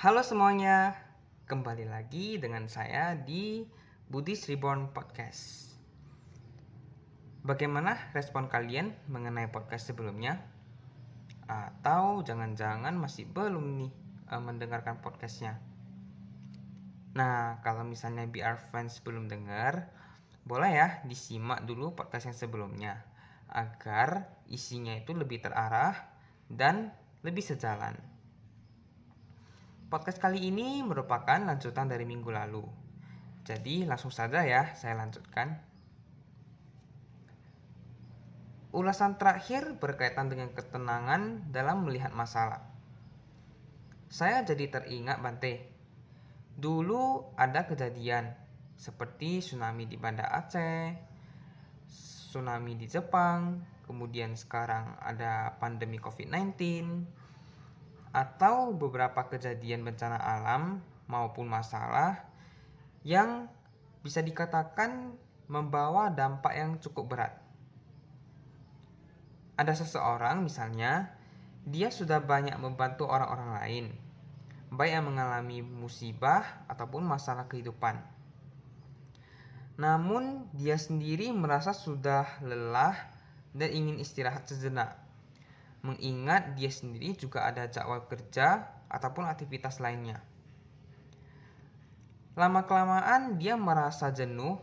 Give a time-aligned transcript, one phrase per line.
[0.00, 0.96] Halo semuanya,
[1.44, 3.68] kembali lagi dengan saya di
[4.08, 5.76] Buddhist Reborn Podcast.
[7.44, 10.40] Bagaimana respon kalian mengenai podcast sebelumnya?
[11.44, 13.92] Atau jangan-jangan masih belum nih
[14.32, 15.60] uh, mendengarkan podcastnya?
[17.12, 19.92] Nah, kalau misalnya BR fans belum dengar,
[20.48, 23.04] boleh ya disimak dulu podcast yang sebelumnya
[23.52, 25.92] agar isinya itu lebih terarah
[26.48, 26.88] dan
[27.20, 28.19] lebih sejalan.
[29.90, 32.62] Podcast kali ini merupakan lanjutan dari minggu lalu.
[33.42, 35.58] Jadi langsung saja ya saya lanjutkan.
[38.70, 42.70] Ulasan terakhir berkaitan dengan ketenangan dalam melihat masalah.
[44.06, 45.58] Saya jadi teringat Bante.
[46.54, 48.30] Dulu ada kejadian
[48.78, 50.94] seperti tsunami di Banda Aceh,
[52.30, 53.58] tsunami di Jepang,
[53.90, 56.62] kemudian sekarang ada pandemi COVID-19,
[58.10, 62.26] atau beberapa kejadian bencana alam maupun masalah
[63.06, 63.46] yang
[64.02, 65.14] bisa dikatakan
[65.46, 67.32] membawa dampak yang cukup berat.
[69.58, 71.12] Ada seseorang misalnya,
[71.66, 73.86] dia sudah banyak membantu orang-orang lain,
[74.72, 78.00] baik yang mengalami musibah ataupun masalah kehidupan.
[79.76, 82.96] Namun dia sendiri merasa sudah lelah
[83.52, 85.09] dan ingin istirahat sejenak
[85.80, 90.20] mengingat dia sendiri juga ada jadwal kerja ataupun aktivitas lainnya.
[92.36, 94.60] Lama-kelamaan dia merasa jenuh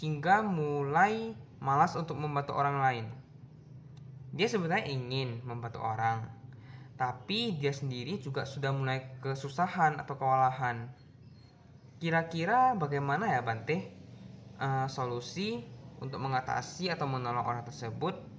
[0.00, 3.06] hingga mulai malas untuk membantu orang lain.
[4.30, 6.30] Dia sebenarnya ingin membantu orang,
[6.94, 10.88] tapi dia sendiri juga sudah mulai kesusahan atau kewalahan.
[12.00, 13.90] Kira-kira bagaimana ya Bante
[14.56, 15.60] uh, solusi
[16.00, 18.29] untuk mengatasi atau menolong orang tersebut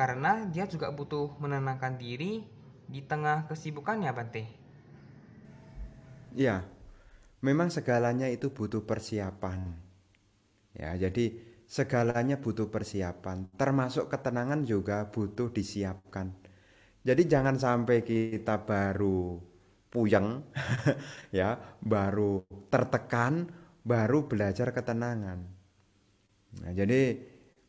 [0.00, 2.40] karena dia juga butuh menenangkan diri
[2.88, 4.44] di tengah kesibukannya Bante.
[6.32, 6.64] Iya,
[7.44, 9.76] memang segalanya itu butuh persiapan.
[10.72, 11.36] Ya, jadi
[11.68, 16.32] segalanya butuh persiapan, termasuk ketenangan juga butuh disiapkan.
[17.04, 19.36] Jadi jangan sampai kita baru
[19.92, 20.40] puyeng
[21.36, 22.40] ya, baru
[22.72, 23.52] tertekan,
[23.84, 25.44] baru belajar ketenangan.
[26.64, 27.20] Nah, jadi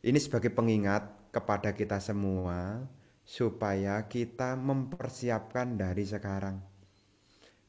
[0.01, 2.83] ini sebagai pengingat kepada kita semua
[3.23, 6.59] supaya kita mempersiapkan dari sekarang.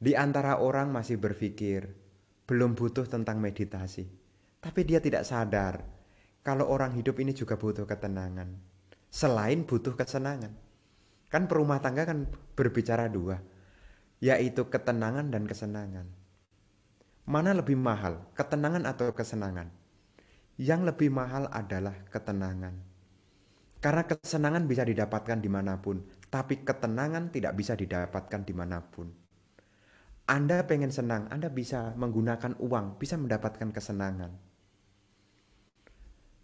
[0.03, 1.87] Di antara orang masih berpikir
[2.51, 4.11] belum butuh tentang meditasi,
[4.59, 5.79] tapi dia tidak sadar
[6.43, 8.51] kalau orang hidup ini juga butuh ketenangan.
[9.07, 10.51] Selain butuh kesenangan.
[11.31, 12.27] Kan perumah tangga kan
[12.59, 13.39] berbicara dua,
[14.19, 16.11] yaitu ketenangan dan kesenangan.
[17.23, 19.71] Mana lebih mahal, ketenangan atau kesenangan?
[20.59, 22.92] Yang lebih mahal adalah ketenangan
[23.83, 29.11] karena kesenangan bisa didapatkan di mana pun, tapi ketenangan tidak bisa didapatkan di mana pun.
[30.31, 34.31] Anda pengen senang, Anda bisa menggunakan uang, bisa mendapatkan kesenangan.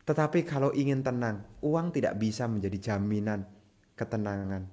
[0.03, 3.47] Tetapi kalau ingin tenang, uang tidak bisa menjadi jaminan
[3.95, 4.67] ketenangan.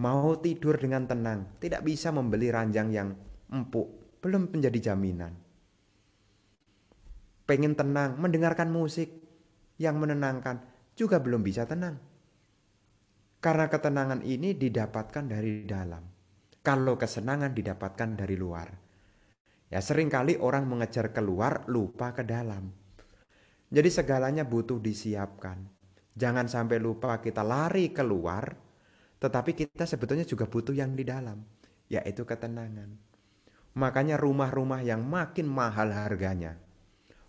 [0.00, 3.12] Mau tidur dengan tenang, tidak bisa membeli ranjang yang
[3.52, 5.36] empuk, belum menjadi jaminan.
[7.44, 9.12] Pengen tenang, mendengarkan musik
[9.76, 10.71] yang menenangkan,
[11.02, 11.98] juga belum bisa tenang.
[13.42, 16.06] Karena ketenangan ini didapatkan dari dalam.
[16.62, 18.70] Kalau kesenangan didapatkan dari luar.
[19.66, 22.70] Ya sering kali orang mengejar keluar lupa ke dalam.
[23.72, 25.58] Jadi segalanya butuh disiapkan.
[26.12, 28.52] Jangan sampai lupa kita lari keluar,
[29.16, 31.40] tetapi kita sebetulnya juga butuh yang di dalam,
[31.88, 32.94] yaitu ketenangan.
[33.72, 36.60] Makanya rumah-rumah yang makin mahal harganya,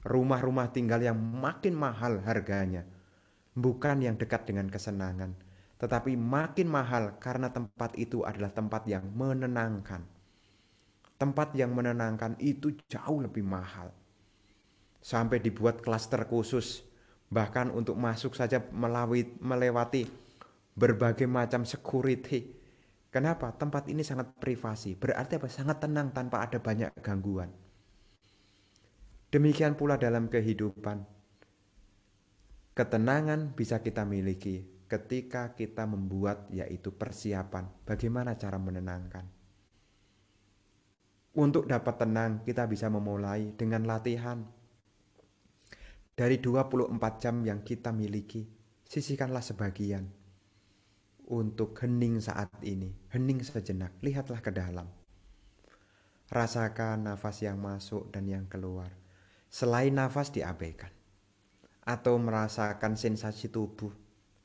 [0.04, 2.84] rumah-rumah tinggal yang makin mahal harganya,
[3.54, 5.38] bukan yang dekat dengan kesenangan,
[5.78, 10.02] tetapi makin mahal karena tempat itu adalah tempat yang menenangkan.
[11.18, 13.94] Tempat yang menenangkan itu jauh lebih mahal.
[15.00, 16.84] Sampai dibuat klaster khusus,
[17.30, 20.10] bahkan untuk masuk saja melawit, melewati
[20.74, 22.60] berbagai macam security.
[23.14, 23.54] Kenapa?
[23.54, 25.46] Tempat ini sangat privasi, berarti apa?
[25.46, 27.54] Sangat tenang tanpa ada banyak gangguan.
[29.30, 31.06] Demikian pula dalam kehidupan
[32.74, 39.30] Ketenangan bisa kita miliki ketika kita membuat yaitu persiapan bagaimana cara menenangkan.
[41.38, 44.42] Untuk dapat tenang kita bisa memulai dengan latihan.
[46.18, 48.50] Dari 24 jam yang kita miliki,
[48.90, 50.10] sisihkanlah sebagian
[51.30, 54.90] untuk hening saat ini, hening sejenak, lihatlah ke dalam.
[56.26, 58.90] Rasakan nafas yang masuk dan yang keluar.
[59.54, 61.03] Selain nafas diabaikan
[61.84, 63.92] atau merasakan sensasi tubuh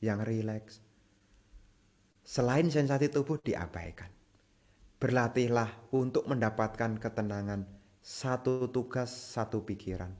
[0.03, 0.83] yang rileks.
[2.23, 4.11] Selain sensasi tubuh diabaikan.
[4.99, 7.63] Berlatihlah untuk mendapatkan ketenangan
[8.03, 10.11] satu tugas, satu pikiran.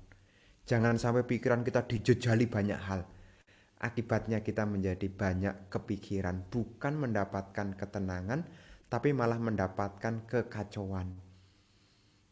[0.64, 3.02] Jangan sampai pikiran kita dijejali banyak hal.
[3.80, 8.44] Akibatnya kita menjadi banyak kepikiran, bukan mendapatkan ketenangan,
[8.92, 11.16] tapi malah mendapatkan kekacauan.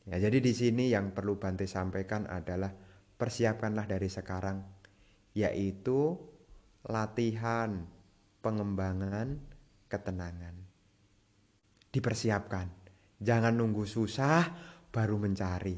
[0.07, 2.71] Ya, jadi di sini yang perlu Bante sampaikan adalah
[3.17, 4.76] persiapkanlah dari sekarang,
[5.37, 6.17] yaitu
[6.81, 7.85] latihan
[8.41, 9.37] pengembangan
[9.85, 10.57] ketenangan.
[11.93, 12.73] Dipersiapkan.
[13.21, 14.49] Jangan nunggu susah
[14.89, 15.77] baru mencari.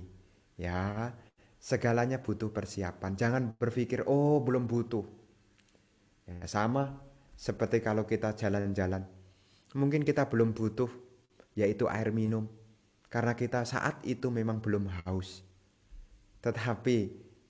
[0.55, 1.11] Ya,
[1.59, 3.19] segalanya butuh persiapan.
[3.19, 5.03] Jangan berpikir, "Oh, belum butuh."
[6.23, 7.03] Ya, sama
[7.35, 9.03] seperti kalau kita jalan-jalan.
[9.75, 10.89] Mungkin kita belum butuh
[11.53, 12.47] yaitu air minum
[13.11, 15.43] karena kita saat itu memang belum haus.
[16.39, 16.97] Tetapi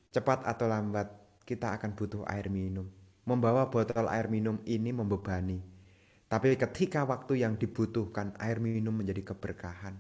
[0.10, 1.19] cepat atau lambat
[1.50, 2.86] kita akan butuh air minum.
[3.26, 5.58] Membawa botol air minum ini membebani.
[6.30, 9.98] Tapi ketika waktu yang dibutuhkan air minum menjadi keberkahan.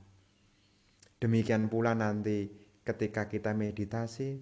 [1.17, 2.53] Demikian pula nanti
[2.85, 4.37] ketika kita meditasi,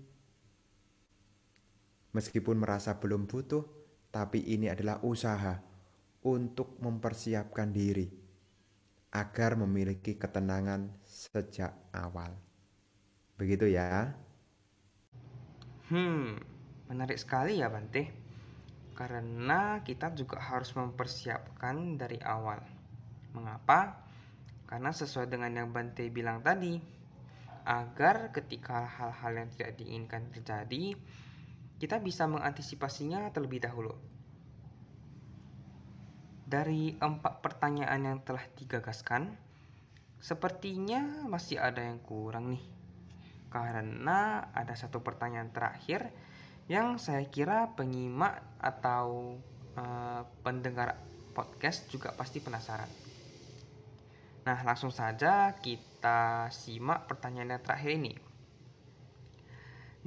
[2.12, 3.64] meskipun merasa belum butuh,
[4.12, 5.64] tapi ini adalah usaha
[6.28, 8.12] untuk mempersiapkan diri
[9.16, 12.36] agar memiliki ketenangan sejak awal.
[13.40, 14.12] Begitu ya.
[15.88, 16.36] Hmm,
[16.88, 18.28] menarik sekali ya Bante
[18.98, 22.58] karena kita juga harus mempersiapkan dari awal.
[23.38, 24.02] Mengapa?
[24.66, 26.82] Karena sesuai dengan yang Bante bilang tadi,
[27.62, 30.98] agar ketika hal-hal yang tidak diinginkan terjadi,
[31.78, 33.94] kita bisa mengantisipasinya terlebih dahulu.
[36.48, 39.38] Dari empat pertanyaan yang telah digagaskan,
[40.18, 42.66] sepertinya masih ada yang kurang nih.
[43.54, 46.10] Karena ada satu pertanyaan terakhir
[46.68, 49.40] yang saya kira penyimak atau
[49.80, 51.00] uh, pendengar
[51.32, 52.92] podcast juga pasti penasaran.
[54.44, 58.14] Nah, langsung saja kita simak pertanyaan yang terakhir ini.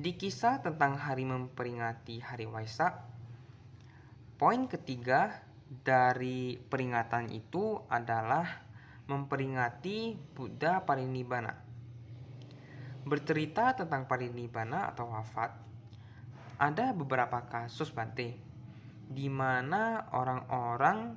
[0.01, 3.05] Di kisah tentang hari memperingati hari Waisak,
[4.37, 8.65] poin ketiga dari peringatan itu adalah
[9.09, 11.53] memperingati Buddha Parinibbana.
[13.05, 15.70] Bercerita tentang Parinibbana atau wafat
[16.61, 18.37] ada beberapa kasus Bante
[19.09, 21.17] di mana orang-orang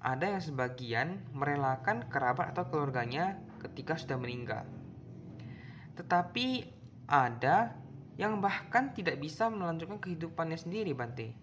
[0.00, 4.64] ada yang sebagian merelakan kerabat atau keluarganya ketika sudah meninggal.
[5.98, 6.64] Tetapi
[7.10, 7.76] ada
[8.16, 11.34] yang bahkan tidak bisa melanjutkan kehidupannya sendiri Bante.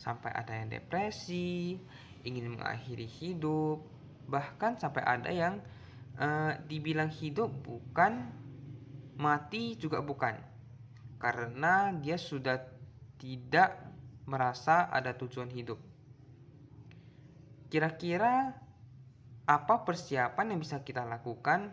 [0.00, 1.76] Sampai ada yang depresi,
[2.24, 3.84] ingin mengakhiri hidup,
[4.24, 5.60] bahkan sampai ada yang
[6.16, 8.32] uh, dibilang hidup bukan,
[9.20, 10.51] mati juga bukan
[11.22, 12.58] karena dia sudah
[13.14, 13.78] tidak
[14.26, 15.78] merasa ada tujuan hidup.
[17.70, 18.58] Kira-kira
[19.46, 21.70] apa persiapan yang bisa kita lakukan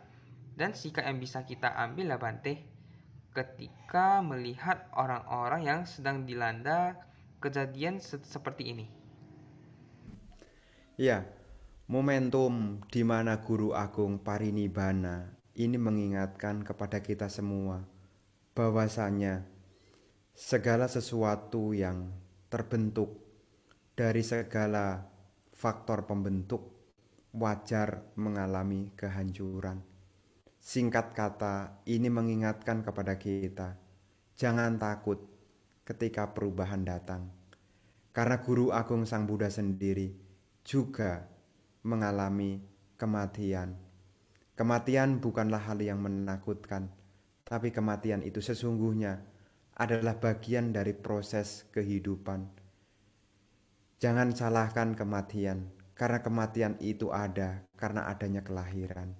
[0.53, 2.61] dan sikap yang bisa kita ambil lah Bante
[3.33, 6.93] ketika melihat orang-orang yang sedang dilanda
[7.41, 8.85] kejadian se seperti ini?
[10.93, 11.25] Ya,
[11.89, 17.98] momentum di mana Guru Agung Parinibbana ini mengingatkan kepada kita semua
[18.53, 19.45] bahwasanya
[20.33, 22.09] segala sesuatu yang
[22.47, 23.19] terbentuk
[23.93, 25.03] dari segala
[25.51, 26.79] faktor pembentuk
[27.35, 29.83] wajar mengalami kehancuran.
[30.59, 33.75] Singkat kata, ini mengingatkan kepada kita,
[34.39, 35.19] jangan takut
[35.83, 37.27] ketika perubahan datang.
[38.15, 40.11] Karena Guru Agung Sang Buddha sendiri
[40.65, 41.27] juga
[41.83, 42.59] mengalami
[42.99, 43.79] kematian.
[44.59, 46.91] Kematian bukanlah hal yang menakutkan,
[47.49, 49.25] tapi kematian itu sesungguhnya
[49.73, 52.45] adalah bagian dari proses kehidupan.
[53.97, 59.17] Jangan salahkan kematian, karena kematian itu ada karena adanya kelahiran.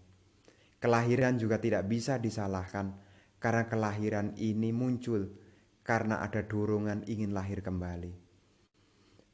[0.77, 3.01] Kelahiran juga tidak bisa disalahkan,
[3.41, 5.33] karena kelahiran ini muncul
[5.81, 8.13] karena ada dorongan ingin lahir kembali.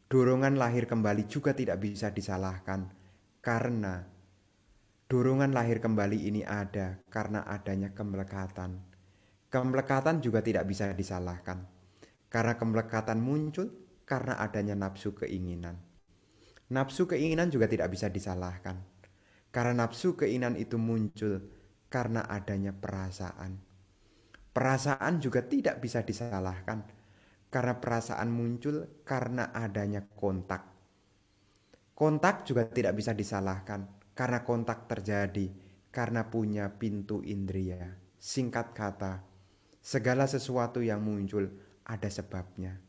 [0.07, 2.95] Dorongan lahir kembali juga tidak bisa disalahkan,
[3.43, 4.07] karena
[5.15, 8.83] Dorongan lahir kembali ini ada karena adanya kemelekatan.
[9.47, 11.63] Kemelekatan juga tidak bisa disalahkan,
[12.27, 13.71] karena kemelekatan muncul
[14.03, 15.79] karena adanya nafsu keinginan.
[16.67, 18.75] Nafsu keinginan juga tidak bisa disalahkan,
[19.55, 21.47] karena nafsu keinginan itu muncul
[21.87, 23.55] karena adanya perasaan.
[24.51, 26.91] Perasaan juga tidak bisa disalahkan,
[27.47, 30.75] karena perasaan muncul karena adanya kontak.
[31.95, 35.51] Kontak juga tidak bisa disalahkan, karena kontak terjadi,
[35.91, 37.99] karena punya pintu indria.
[38.15, 39.21] Singkat kata,
[39.83, 41.45] segala sesuatu yang muncul
[41.85, 42.79] ada sebabnya.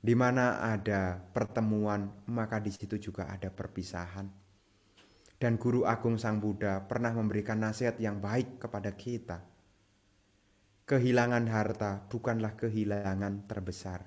[0.00, 4.28] Di mana ada pertemuan, maka di situ juga ada perpisahan.
[5.40, 9.40] dan Guru Agung Sang Buddha pernah memberikan nasihat yang baik kepada kita.
[10.84, 14.04] Kehilangan harta bukanlah kehilangan terbesar.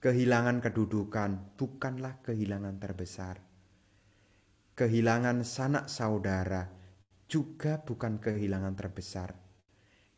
[0.00, 3.47] Kehilangan kedudukan bukanlah kehilangan terbesar.
[4.78, 6.70] Kehilangan sanak saudara
[7.26, 9.34] juga bukan kehilangan terbesar.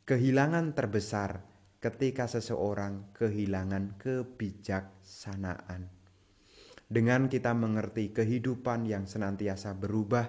[0.05, 1.49] Kehilangan terbesar
[1.81, 5.89] ketika seseorang kehilangan kebijaksanaan.
[6.93, 10.29] Dengan kita mengerti kehidupan yang senantiasa berubah,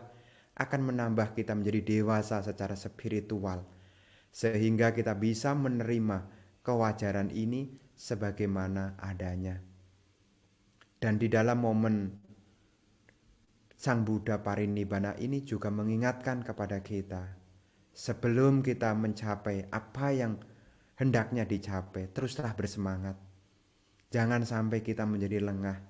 [0.55, 3.67] akan menambah kita menjadi dewasa secara spiritual,
[4.31, 6.31] sehingga kita bisa menerima
[6.63, 9.59] kewajaran ini sebagaimana adanya.
[11.03, 12.20] Dan di dalam momen
[13.81, 17.33] Sang Buddha Parinibbana ini juga mengingatkan kepada kita,
[17.89, 20.37] sebelum kita mencapai apa yang
[21.01, 23.17] hendaknya dicapai, teruslah bersemangat.
[24.13, 25.81] Jangan sampai kita menjadi lengah.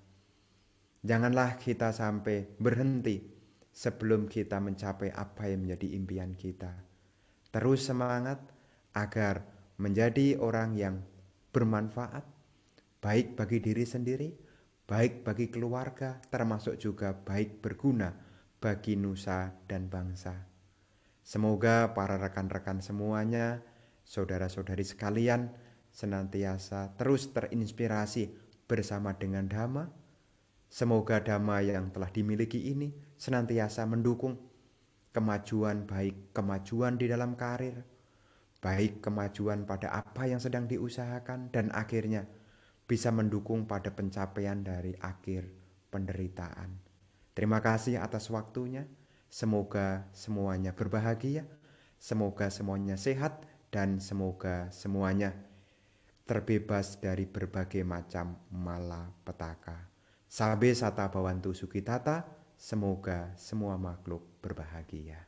[1.03, 3.27] Janganlah kita sampai berhenti
[3.75, 6.71] sebelum kita mencapai apa yang menjadi impian kita.
[7.51, 8.39] Terus semangat
[8.95, 9.43] agar
[9.75, 11.03] menjadi orang yang
[11.51, 12.23] bermanfaat,
[13.03, 14.31] baik bagi diri sendiri,
[14.91, 18.11] baik bagi keluarga, termasuk juga baik berguna
[18.59, 20.35] bagi nusa dan bangsa.
[21.23, 23.63] Semoga para rekan-rekan semuanya
[24.03, 25.47] saudara-saudari sekalian
[25.95, 28.35] senantiasa terus terinspirasi
[28.67, 29.87] bersama dengan Dhamma.
[30.67, 34.35] Semoga Dhamma yang telah dimiliki ini senantiasa mendukung
[35.15, 37.79] kemajuan baik kemajuan di dalam karir,
[38.59, 42.27] baik kemajuan pada apa yang sedang diusahakan dan akhirnya
[42.91, 45.47] bisa mendukung pada pencapaian dari akhir
[45.87, 46.75] penderitaan.
[47.31, 48.83] Terima kasih atas waktunya.
[49.31, 51.47] Semoga semuanya berbahagia.
[51.95, 55.31] Semoga semuanya sehat dan semoga semuanya
[56.27, 59.87] terbebas dari berbagai macam malapetaka.
[60.27, 62.27] Sabe sata bawantu sukitata,
[62.59, 65.23] semoga semua makhluk berbahagia.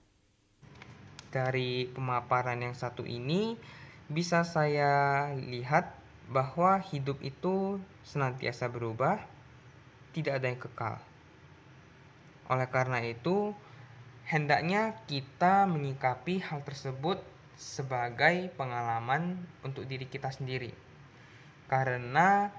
[1.32, 3.56] Dari pemaparan yang satu ini
[4.12, 9.20] bisa saya lihat bahwa hidup itu senantiasa berubah,
[10.16, 10.96] tidak ada yang kekal.
[12.48, 13.56] Oleh karena itu,
[14.28, 17.20] hendaknya kita menyikapi hal tersebut
[17.56, 20.74] sebagai pengalaman untuk diri kita sendiri.
[21.68, 22.52] Karena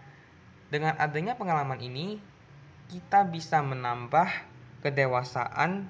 [0.73, 2.19] dengan adanya pengalaman ini,
[2.91, 4.29] kita bisa menambah
[4.85, 5.87] kedewasaan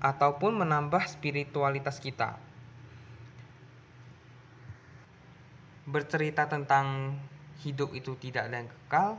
[0.00, 2.49] ataupun menambah spiritualitas kita.
[5.90, 7.18] Bercerita tentang
[7.66, 9.18] hidup itu tidak ada yang kekal,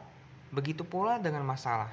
[0.55, 1.91] begitu pula dengan masalah.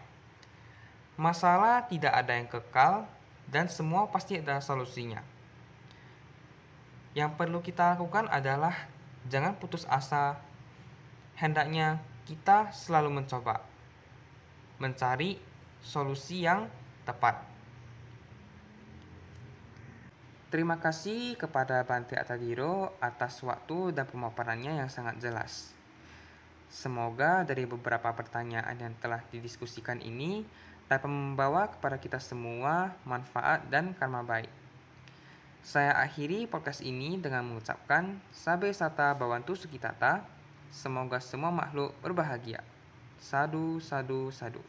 [1.19, 3.03] Masalah tidak ada yang kekal
[3.51, 5.19] dan semua pasti ada solusinya.
[7.11, 8.87] Yang perlu kita lakukan adalah
[9.27, 10.39] jangan putus asa.
[11.35, 11.99] Hendaknya
[12.31, 13.67] kita selalu mencoba
[14.79, 15.43] mencari
[15.83, 16.71] solusi yang
[17.03, 17.58] tepat.
[20.49, 25.77] Terima kasih kepada Bante Atadiro atas waktu dan pemaparannya yang sangat jelas.
[26.73, 30.49] Semoga dari beberapa pertanyaan yang telah didiskusikan ini
[30.89, 34.49] dapat membawa kepada kita semua manfaat dan karma baik.
[35.61, 40.25] Saya akhiri podcast ini dengan mengucapkan Sabe Sata Bawantu Sukitata.
[40.73, 42.65] Semoga semua makhluk berbahagia.
[43.21, 44.65] Sadu, sadu, sadu.